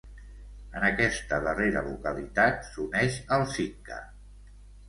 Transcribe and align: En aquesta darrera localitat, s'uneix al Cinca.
En 0.79 0.85
aquesta 0.87 1.39
darrera 1.47 1.83
localitat, 1.89 2.65
s'uneix 2.71 3.21
al 3.37 3.47
Cinca. 3.55 4.01